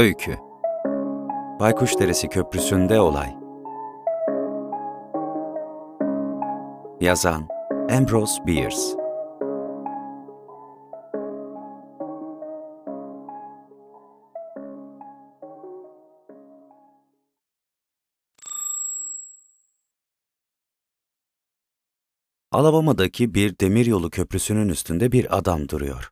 Öykü. 0.00 0.38
Baykuş 1.60 1.98
Deresi 1.98 2.28
Köprüsü'nde 2.28 3.00
olay. 3.00 3.34
Yazan 7.00 7.48
Ambrose 7.90 8.46
Bierce. 8.46 8.76
Alabama'daki 22.52 23.34
bir 23.34 23.58
demiryolu 23.58 24.10
köprüsünün 24.10 24.68
üstünde 24.68 25.12
bir 25.12 25.38
adam 25.38 25.68
duruyor. 25.68 26.10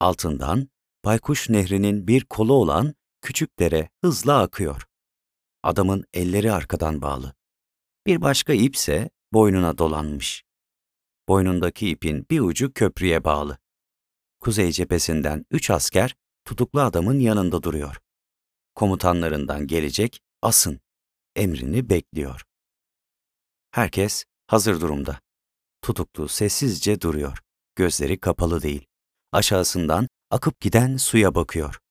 Altından 0.00 0.68
Baykuş 1.04 1.50
Nehri'nin 1.50 2.08
bir 2.08 2.24
kolu 2.24 2.52
olan 2.52 2.94
küçük 3.24 3.58
dere 3.58 3.88
hızla 4.00 4.40
akıyor. 4.42 4.86
Adamın 5.62 6.04
elleri 6.14 6.52
arkadan 6.52 7.02
bağlı. 7.02 7.34
Bir 8.06 8.20
başka 8.20 8.52
ipse 8.52 9.10
boynuna 9.32 9.78
dolanmış. 9.78 10.44
Boynundaki 11.28 11.90
ipin 11.90 12.26
bir 12.30 12.40
ucu 12.40 12.72
köprüye 12.72 13.24
bağlı. 13.24 13.58
Kuzey 14.40 14.72
cephesinden 14.72 15.46
üç 15.50 15.70
asker 15.70 16.16
tutuklu 16.44 16.80
adamın 16.80 17.18
yanında 17.18 17.62
duruyor. 17.62 18.00
Komutanlarından 18.74 19.66
gelecek 19.66 20.20
asın 20.42 20.80
emrini 21.36 21.90
bekliyor. 21.90 22.44
Herkes 23.70 24.24
hazır 24.46 24.80
durumda. 24.80 25.20
Tutuklu 25.82 26.28
sessizce 26.28 27.00
duruyor. 27.00 27.38
Gözleri 27.76 28.20
kapalı 28.20 28.62
değil. 28.62 28.86
Aşağısından 29.32 30.08
akıp 30.30 30.60
giden 30.60 30.96
suya 30.96 31.34
bakıyor. 31.34 31.83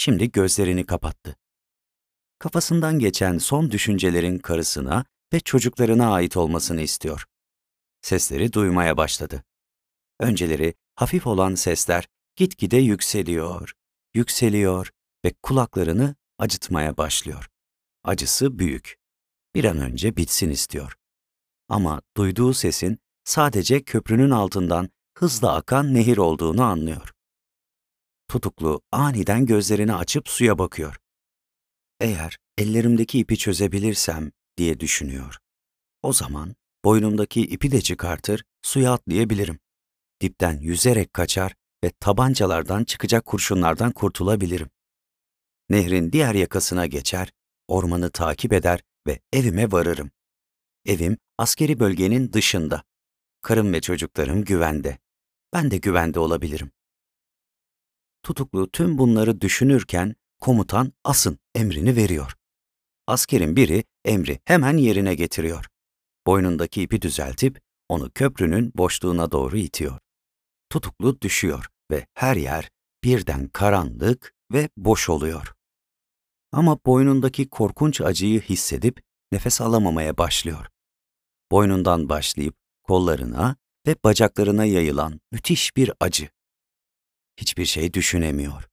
Şimdi 0.00 0.32
gözlerini 0.32 0.86
kapattı. 0.86 1.36
Kafasından 2.38 2.98
geçen 2.98 3.38
son 3.38 3.70
düşüncelerin 3.70 4.38
karısına 4.38 5.04
ve 5.32 5.40
çocuklarına 5.40 6.12
ait 6.12 6.36
olmasını 6.36 6.80
istiyor. 6.80 7.24
Sesleri 8.02 8.52
duymaya 8.52 8.96
başladı. 8.96 9.44
Önceleri 10.20 10.74
hafif 10.94 11.26
olan 11.26 11.54
sesler 11.54 12.08
gitgide 12.36 12.76
yükseliyor, 12.76 13.72
yükseliyor 14.14 14.90
ve 15.24 15.32
kulaklarını 15.42 16.14
acıtmaya 16.38 16.96
başlıyor. 16.96 17.48
Acısı 18.04 18.58
büyük. 18.58 18.96
Bir 19.54 19.64
an 19.64 19.78
önce 19.78 20.16
bitsin 20.16 20.50
istiyor. 20.50 20.96
Ama 21.68 22.02
duyduğu 22.16 22.54
sesin 22.54 22.98
sadece 23.24 23.82
köprünün 23.82 24.30
altından 24.30 24.90
hızla 25.14 25.54
akan 25.54 25.94
nehir 25.94 26.16
olduğunu 26.16 26.62
anlıyor. 26.62 27.17
Tutuklu 28.28 28.82
aniden 28.92 29.46
gözlerini 29.46 29.94
açıp 29.94 30.28
suya 30.28 30.58
bakıyor. 30.58 30.96
Eğer 32.00 32.38
ellerimdeki 32.58 33.18
ipi 33.18 33.38
çözebilirsem 33.38 34.32
diye 34.56 34.80
düşünüyor. 34.80 35.38
O 36.02 36.12
zaman 36.12 36.54
boynumdaki 36.84 37.40
ipi 37.40 37.72
de 37.72 37.80
çıkartır, 37.80 38.44
suya 38.62 38.92
atlayabilirim. 38.92 39.58
Dipten 40.20 40.60
yüzerek 40.60 41.14
kaçar 41.14 41.54
ve 41.84 41.90
tabancalardan 42.00 42.84
çıkacak 42.84 43.24
kurşunlardan 43.24 43.92
kurtulabilirim. 43.92 44.70
Nehrin 45.70 46.12
diğer 46.12 46.34
yakasına 46.34 46.86
geçer, 46.86 47.32
ormanı 47.68 48.10
takip 48.10 48.52
eder 48.52 48.80
ve 49.06 49.20
evime 49.32 49.72
varırım. 49.72 50.10
Evim 50.86 51.18
askeri 51.38 51.80
bölgenin 51.80 52.32
dışında. 52.32 52.84
Karım 53.42 53.72
ve 53.72 53.80
çocuklarım 53.80 54.44
güvende. 54.44 54.98
Ben 55.52 55.70
de 55.70 55.76
güvende 55.76 56.20
olabilirim. 56.20 56.70
Tutuklu 58.28 58.70
tüm 58.70 58.98
bunları 58.98 59.40
düşünürken 59.40 60.14
komutan 60.40 60.92
asın 61.04 61.38
emrini 61.54 61.96
veriyor. 61.96 62.34
Askerin 63.06 63.56
biri 63.56 63.84
emri 64.04 64.40
hemen 64.44 64.76
yerine 64.76 65.14
getiriyor. 65.14 65.66
Boynundaki 66.26 66.82
ipi 66.82 67.02
düzeltip 67.02 67.60
onu 67.88 68.10
köprünün 68.10 68.72
boşluğuna 68.74 69.32
doğru 69.32 69.56
itiyor. 69.58 69.98
Tutuklu 70.70 71.20
düşüyor 71.20 71.66
ve 71.90 72.06
her 72.14 72.36
yer 72.36 72.70
birden 73.04 73.48
karanlık 73.48 74.34
ve 74.52 74.68
boş 74.76 75.08
oluyor. 75.08 75.54
Ama 76.52 76.78
boynundaki 76.86 77.48
korkunç 77.48 78.00
acıyı 78.00 78.40
hissedip 78.40 79.00
nefes 79.32 79.60
alamamaya 79.60 80.18
başlıyor. 80.18 80.66
Boynundan 81.50 82.08
başlayıp 82.08 82.54
kollarına 82.82 83.56
ve 83.86 83.96
bacaklarına 84.04 84.64
yayılan 84.64 85.20
müthiş 85.32 85.76
bir 85.76 85.92
acı. 86.00 86.28
Hiçbir 87.40 87.64
şey 87.64 87.94
düşünemiyor. 87.94 88.68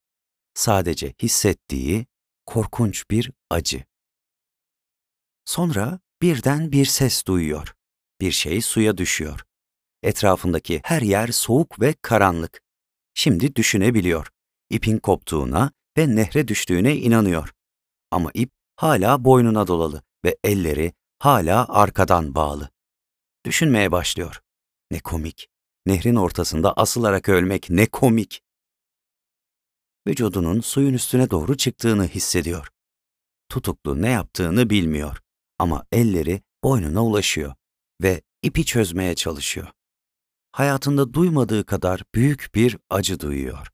Sadece 0.54 1.14
hissettiği 1.22 2.06
korkunç 2.46 3.10
bir 3.12 3.32
acı. 3.50 3.84
Sonra 5.46 6.00
birden 6.22 6.72
bir 6.72 6.86
ses 6.86 7.26
duyuyor. 7.26 7.76
Bir 8.22 8.32
şey 8.32 8.62
suya 8.62 8.98
düşüyor. 8.98 9.46
Etrafındaki 10.04 10.82
her 10.84 11.02
yer 11.02 11.28
soğuk 11.28 11.82
ve 11.82 11.96
karanlık. 12.02 12.62
Şimdi 13.14 13.56
düşünebiliyor. 13.56 14.28
İpin 14.70 14.98
koptuğuna 14.98 15.72
ve 15.98 16.16
nehre 16.16 16.48
düştüğüne 16.48 16.96
inanıyor. 16.96 17.54
Ama 18.12 18.32
ip 18.34 18.52
hala 18.76 19.26
boynuna 19.26 19.68
dolalı 19.68 20.02
ve 20.26 20.38
elleri 20.44 20.94
hala 21.20 21.66
arkadan 21.70 22.36
bağlı. 22.36 22.70
Düşünmeye 23.46 23.92
başlıyor. 23.92 24.42
Ne 24.92 25.00
komik. 25.00 25.48
Nehrin 25.86 26.16
ortasında 26.16 26.74
asılarak 26.74 27.30
ölmek 27.30 27.70
ne 27.70 27.86
komik. 27.86 28.45
Vücudunun 30.08 30.62
suyun 30.62 30.94
üstüne 30.94 31.30
doğru 31.30 31.58
çıktığını 31.58 32.08
hissediyor. 32.08 32.68
Tutuklu 33.50 34.02
ne 34.02 34.10
yaptığını 34.10 34.70
bilmiyor 34.70 35.22
ama 35.60 35.86
elleri 35.92 36.42
boynuna 36.64 37.06
ulaşıyor 37.06 37.54
ve 38.02 38.22
ipi 38.42 38.66
çözmeye 38.66 39.16
çalışıyor. 39.16 39.68
Hayatında 40.52 41.14
duymadığı 41.14 41.66
kadar 41.66 42.04
büyük 42.16 42.50
bir 42.56 42.78
acı 42.90 43.20
duyuyor. 43.20 43.68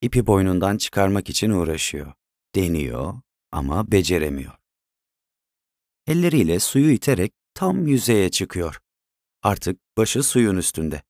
İpi 0.00 0.26
boynundan 0.26 0.76
çıkarmak 0.76 1.30
için 1.30 1.50
uğraşıyor. 1.50 2.12
Deniyor 2.54 3.14
ama 3.52 3.92
beceremiyor. 3.92 4.52
Elleriyle 6.06 6.60
suyu 6.60 6.90
iterek 6.90 7.32
tam 7.54 7.86
yüzeye 7.86 8.30
çıkıyor. 8.30 8.80
Artık 9.42 9.80
başı 9.96 10.22
suyun 10.22 10.56
üstünde. 10.56 11.02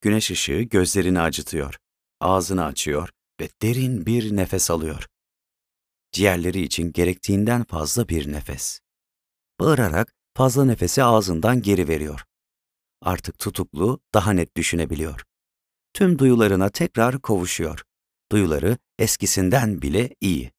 Güneş 0.00 0.30
ışığı 0.30 0.60
gözlerini 0.60 1.20
acıtıyor. 1.20 1.78
Ağzını 2.20 2.64
açıyor 2.64 3.10
ve 3.40 3.48
derin 3.62 4.06
bir 4.06 4.36
nefes 4.36 4.70
alıyor. 4.70 5.06
Ciğerleri 6.12 6.62
için 6.62 6.92
gerektiğinden 6.92 7.64
fazla 7.64 8.08
bir 8.08 8.32
nefes. 8.32 8.80
Bağırarak 9.60 10.14
fazla 10.34 10.64
nefesi 10.64 11.04
ağzından 11.04 11.62
geri 11.62 11.88
veriyor. 11.88 12.24
Artık 13.02 13.38
tutuklu 13.38 14.00
daha 14.14 14.32
net 14.32 14.56
düşünebiliyor. 14.56 15.24
Tüm 15.92 16.18
duyularına 16.18 16.68
tekrar 16.68 17.22
kavuşuyor. 17.22 17.82
Duyuları 18.32 18.78
eskisinden 18.98 19.82
bile 19.82 20.14
iyi. 20.20 20.52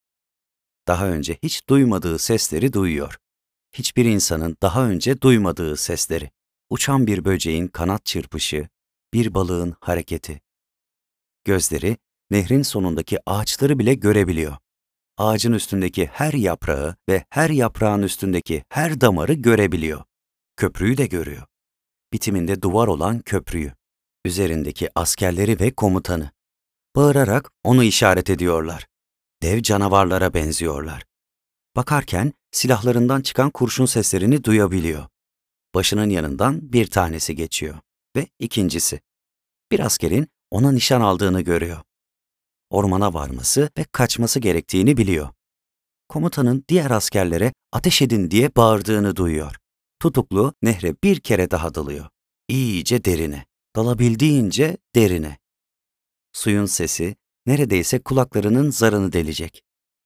Daha 0.87 1.07
önce 1.07 1.37
hiç 1.43 1.69
duymadığı 1.69 2.19
sesleri 2.19 2.73
duyuyor. 2.73 3.17
Hiçbir 3.73 4.05
insanın 4.05 4.57
daha 4.61 4.89
önce 4.89 5.21
duymadığı 5.21 5.77
sesleri. 5.77 6.31
Uçan 6.69 7.07
bir 7.07 7.25
böceğin 7.25 7.67
kanat 7.67 8.05
çırpışı, 8.05 8.67
bir 9.13 9.33
balığın 9.33 9.75
hareketi. 9.79 10.41
Gözleri 11.45 11.97
nehrin 12.31 12.61
sonundaki 12.61 13.17
ağaçları 13.25 13.79
bile 13.79 13.93
görebiliyor. 13.93 14.57
Ağacın 15.17 15.53
üstündeki 15.53 16.05
her 16.05 16.33
yaprağı 16.33 16.95
ve 17.09 17.25
her 17.29 17.49
yaprağın 17.49 18.01
üstündeki 18.01 18.63
her 18.69 19.01
damarı 19.01 19.33
görebiliyor. 19.33 20.03
Köprüyü 20.57 20.97
de 20.97 21.07
görüyor. 21.07 21.43
Bitiminde 22.13 22.61
duvar 22.61 22.87
olan 22.87 23.19
köprüyü. 23.19 23.73
Üzerindeki 24.25 24.89
askerleri 24.95 25.59
ve 25.59 25.71
komutanı. 25.71 26.31
Bağırarak 26.95 27.51
onu 27.63 27.83
işaret 27.83 28.29
ediyorlar. 28.29 28.87
Dev 29.41 29.61
canavarlara 29.61 30.33
benziyorlar. 30.33 31.03
Bakarken 31.75 32.33
silahlarından 32.51 33.21
çıkan 33.21 33.49
kurşun 33.49 33.85
seslerini 33.85 34.43
duyabiliyor. 34.43 35.07
Başının 35.75 36.09
yanından 36.09 36.73
bir 36.73 36.87
tanesi 36.87 37.35
geçiyor 37.35 37.75
ve 38.15 38.27
ikincisi. 38.39 38.99
Bir 39.71 39.79
askerin 39.79 40.27
ona 40.51 40.71
nişan 40.71 41.01
aldığını 41.01 41.41
görüyor. 41.41 41.81
Ormana 42.69 43.13
varması 43.13 43.69
ve 43.77 43.85
kaçması 43.91 44.39
gerektiğini 44.39 44.97
biliyor. 44.97 45.29
Komutanın 46.09 46.65
diğer 46.69 46.91
askerlere 46.91 47.53
ateş 47.71 48.01
edin 48.01 48.31
diye 48.31 48.55
bağırdığını 48.55 49.15
duyuyor. 49.15 49.55
Tutuklu 49.99 50.53
nehre 50.61 50.95
bir 51.03 51.19
kere 51.19 51.51
daha 51.51 51.75
dalıyor. 51.75 52.05
İyice 52.47 53.03
derine, 53.03 53.45
dalabildiğince 53.75 54.77
derine. 54.95 55.37
Suyun 56.33 56.65
sesi 56.65 57.15
neredeyse 57.45 57.99
kulaklarının 57.99 58.71
zarını 58.71 59.13
delecek. 59.13 59.63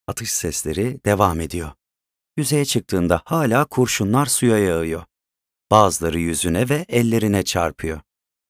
Atış 0.07 0.31
sesleri 0.31 0.99
devam 1.05 1.39
ediyor. 1.39 1.71
Yüzeye 2.37 2.65
çıktığında 2.65 3.21
hala 3.25 3.65
kurşunlar 3.65 4.25
suya 4.25 4.57
yağıyor. 4.57 5.03
Bazıları 5.71 6.19
yüzüne 6.19 6.69
ve 6.69 6.85
ellerine 6.89 7.43
çarpıyor. 7.43 8.01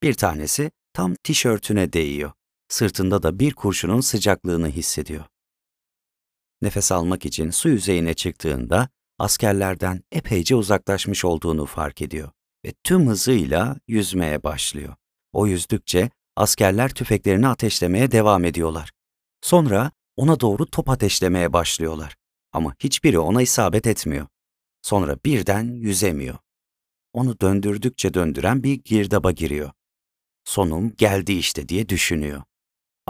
Bir 0.04 0.14
tanesi 0.14 0.72
tam 0.94 1.16
tişörtüne 1.16 1.94
değiyor. 1.94 2.32
Sırtında 2.72 3.24
da 3.24 3.40
bir 3.40 3.54
kurşunun 3.54 4.02
sıcaklığını 4.02 4.70
hissediyor. 4.70 5.26
Nefes 6.62 6.92
almak 6.92 7.26
için 7.26 7.50
su 7.50 7.70
yüzeyine 7.70 8.14
çıktığında 8.14 8.90
askerlerden 9.20 10.04
epeyce 10.12 10.56
uzaklaşmış 10.56 11.26
olduğunu 11.26 11.66
fark 11.66 12.02
ediyor 12.02 12.32
ve 12.66 12.74
tüm 12.84 13.08
hızıyla 13.08 13.78
yüzmeye 13.88 14.44
başlıyor. 14.44 14.96
O 15.34 15.48
yüzdükçe 15.48 16.10
askerler 16.36 16.94
tüfeklerini 16.94 17.48
ateşlemeye 17.48 18.12
devam 18.12 18.46
ediyorlar. 18.46 18.92
Sonra 19.42 19.92
ona 20.16 20.40
doğru 20.40 20.66
top 20.66 20.90
ateşlemeye 20.90 21.54
başlıyorlar. 21.54 22.16
Ama 22.52 22.76
hiçbiri 22.80 23.20
ona 23.20 23.42
isabet 23.42 23.88
etmiyor. 23.88 24.28
Sonra 24.82 25.18
birden 25.26 25.64
yüzemiyor. 25.64 26.38
Onu 27.14 27.40
döndürdükçe 27.40 28.14
döndüren 28.14 28.64
bir 28.64 28.74
girdaba 28.74 29.32
giriyor. 29.32 29.72
Sonum 30.44 30.96
geldi 30.96 31.34
işte 31.34 31.70
diye 31.70 31.90
düşünüyor. 31.90 32.44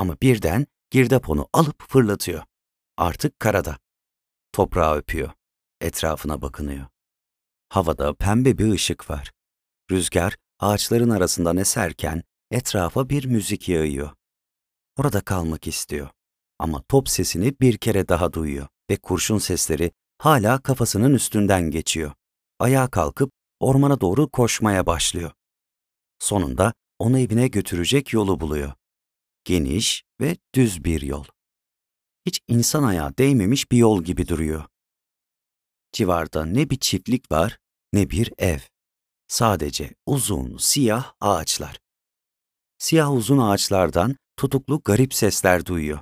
Ama 0.02 0.18
birden 0.22 0.68
girdap 0.92 1.30
onu 1.30 1.50
alıp 1.54 1.84
fırlatıyor. 1.90 2.44
Artık 2.98 3.40
karada. 3.40 3.78
Toprağı 4.54 4.98
öpüyor. 4.98 5.32
Etrafına 5.82 6.42
bakınıyor. 6.42 6.86
Havada 7.70 8.14
pembe 8.14 8.58
bir 8.58 8.72
ışık 8.72 9.10
var. 9.10 9.32
Rüzgar 9.92 10.38
ağaçların 10.60 11.10
arasından 11.10 11.58
eserken 11.58 12.24
etrafa 12.52 13.10
bir 13.10 13.26
müzik 13.26 13.70
yağıyor. 13.70 14.10
Orada 14.98 15.22
kalmak 15.22 15.68
istiyor. 15.68 16.10
Ama 16.60 16.84
top 16.90 17.10
sesini 17.10 17.54
bir 17.62 17.78
kere 17.78 18.08
daha 18.08 18.34
duyuyor 18.34 18.68
ve 18.90 18.98
kurşun 18.98 19.38
sesleri 19.38 19.92
hala 20.18 20.62
kafasının 20.62 21.14
üstünden 21.14 21.72
geçiyor. 21.72 22.14
Ayağa 22.60 22.88
kalkıp 22.88 23.32
ormana 23.60 24.02
doğru 24.02 24.30
koşmaya 24.30 24.86
başlıyor. 24.86 25.32
Sonunda 26.20 26.74
onu 27.00 27.20
evine 27.20 27.48
götürecek 27.48 28.14
yolu 28.14 28.40
buluyor. 28.40 28.74
Geniş 29.44 30.04
ve 30.22 30.38
düz 30.56 30.84
bir 30.84 31.02
yol. 31.02 31.26
Hiç 32.26 32.40
insan 32.48 32.84
ayağı 32.84 33.18
değmemiş 33.18 33.72
bir 33.72 33.78
yol 33.78 34.04
gibi 34.04 34.28
duruyor. 34.28 34.66
Civarda 35.92 36.46
ne 36.46 36.70
bir 36.70 36.80
çiftlik 36.80 37.32
var 37.32 37.58
ne 37.94 38.10
bir 38.10 38.34
ev. 38.38 38.60
Sadece 39.28 39.94
uzun, 40.06 40.58
siyah 40.58 41.14
ağaçlar. 41.20 41.80
Siyah 42.78 43.12
uzun 43.12 43.38
ağaçlardan 43.38 44.16
tutuklu 44.38 44.82
garip 44.86 45.14
sesler 45.14 45.66
duyuyor. 45.66 46.00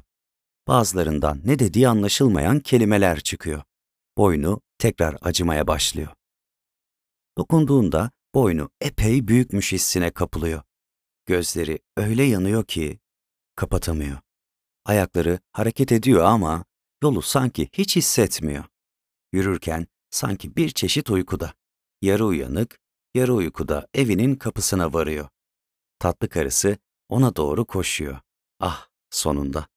Bazılarından 0.68 1.42
ne 1.46 1.60
dediği 1.60 1.88
anlaşılmayan 1.88 2.60
kelimeler 2.60 3.20
çıkıyor. 3.20 3.64
Boynu 4.18 4.62
tekrar 4.78 5.18
acımaya 5.22 5.68
başlıyor. 5.68 6.12
Dokunduğunda 7.38 8.12
boynu 8.36 8.70
epey 8.82 9.28
büyükmüş 9.28 9.72
hissine 9.72 10.12
kapılıyor. 10.12 10.62
Gözleri 11.26 11.80
öyle 11.98 12.24
yanıyor 12.24 12.66
ki 12.66 13.00
kapatamıyor. 13.60 14.18
Ayakları 14.86 15.40
hareket 15.52 15.92
ediyor 15.92 16.24
ama 16.24 16.66
yolu 17.04 17.22
sanki 17.22 17.70
hiç 17.74 17.96
hissetmiyor. 17.96 18.64
Yürürken 19.34 19.88
sanki 20.10 20.56
bir 20.56 20.70
çeşit 20.70 21.10
uykuda. 21.10 21.54
Yarı 22.02 22.26
uyanık, 22.26 22.80
yarı 23.16 23.34
uykuda 23.34 23.88
evinin 23.94 24.36
kapısına 24.36 24.94
varıyor. 24.94 25.30
Tatlı 26.00 26.30
karısı 26.30 26.78
ona 27.10 27.36
doğru 27.36 27.66
koşuyor. 27.66 28.20
Ah, 28.60 28.88
sonunda. 29.10 29.68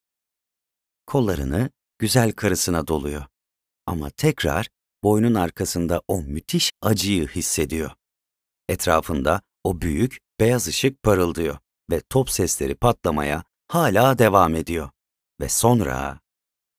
Kollarını 1.06 1.70
güzel 1.98 2.32
karısına 2.32 2.86
doluyor. 2.86 3.24
Ama 3.86 4.10
tekrar 4.10 4.68
boynun 5.02 5.34
arkasında 5.34 6.02
o 6.08 6.22
müthiş 6.22 6.72
acıyı 6.82 7.28
hissediyor. 7.28 7.90
Etrafında 8.68 9.42
o 9.64 9.80
büyük 9.80 10.18
beyaz 10.40 10.68
ışık 10.68 11.02
parıldıyor 11.02 11.58
ve 11.90 12.00
top 12.00 12.30
sesleri 12.30 12.74
patlamaya 12.74 13.44
hala 13.74 14.18
devam 14.18 14.54
ediyor. 14.54 14.90
Ve 15.40 15.48
sonra 15.48 16.20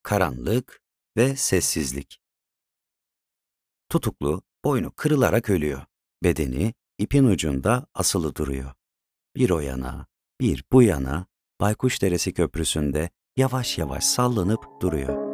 karanlık 0.03 0.81
ve 1.17 1.35
sessizlik. 1.35 2.19
Tutuklu 3.89 4.41
boynu 4.65 4.91
kırılarak 4.95 5.49
ölüyor. 5.49 5.81
Bedeni 6.23 6.73
ipin 6.97 7.23
ucunda 7.23 7.87
asılı 7.93 8.35
duruyor. 8.35 8.73
Bir 9.35 9.49
o 9.49 9.59
yana, 9.59 10.05
bir 10.41 10.63
bu 10.71 10.83
yana 10.83 11.25
Baykuş 11.61 12.01
Deresi 12.01 12.33
Köprüsü'nde 12.33 13.09
yavaş 13.37 13.77
yavaş 13.77 14.03
sallanıp 14.03 14.81
duruyor. 14.81 15.32